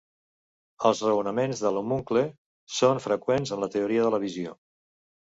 Els 0.89 1.01
raonaments 1.09 1.59
de 1.65 1.71
l'homuncle 1.75 2.23
són 2.77 3.01
freqüents 3.03 3.53
en 3.57 3.61
la 3.65 3.69
teoria 3.75 4.07
de 4.07 4.13
la 4.15 4.21
visió. 4.25 4.55